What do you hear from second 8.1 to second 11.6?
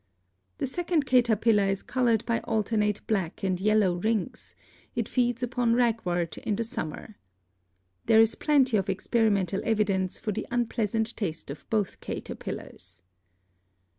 is plenty of experi mental evidence for the unpleasant taste